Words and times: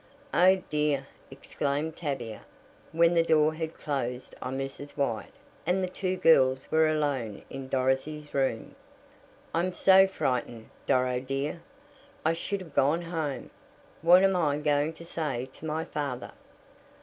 "Oh, 0.33 0.63
dear!" 0.71 1.05
exclaimed 1.29 1.95
Tavia, 1.95 2.41
when 2.91 3.13
the 3.13 3.21
door 3.21 3.53
had 3.53 3.75
closed 3.75 4.33
on 4.41 4.57
Mrs. 4.57 4.97
White 4.97 5.29
and 5.63 5.83
the 5.83 5.87
two 5.87 6.17
girls 6.17 6.67
were 6.71 6.89
alone 6.89 7.43
in 7.51 7.67
Dorothy's 7.67 8.33
room, 8.33 8.73
"I'm 9.53 9.73
so 9.73 10.07
frightened, 10.07 10.71
Doro, 10.87 11.19
dear. 11.19 11.61
I 12.25 12.33
should 12.33 12.61
have 12.61 12.73
gone 12.73 13.03
home. 13.03 13.51
What 14.01 14.23
am 14.23 14.35
I 14.35 14.57
going 14.57 14.93
to 14.93 15.05
say 15.05 15.47
to 15.53 15.67
my 15.67 15.85
father?" 15.85 16.31